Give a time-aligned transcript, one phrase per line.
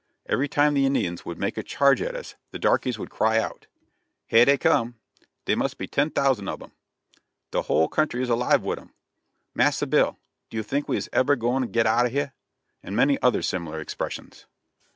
[0.25, 3.67] Every time the Indians would make a charge at us, the darkeys would cry out:
[4.25, 4.95] "Heah dey cum;"
[5.45, 6.71] "Dey must be ten thousand ob 'em;"
[7.51, 8.95] "De whole country is alive wid 'em;"
[9.53, 10.17] "Massa Bill,
[10.49, 12.33] does you tink we is eber agoin' to get out o' heah?"
[12.81, 14.47] and many other similar expressions.